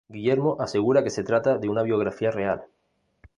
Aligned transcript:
Guillermo 0.09 0.57
asegura 0.59 1.03
que 1.03 1.11
se 1.11 1.23
trata 1.23 1.59
de 1.59 1.69
una 1.69 1.83
biografía 1.83 2.31
real. 2.31 2.65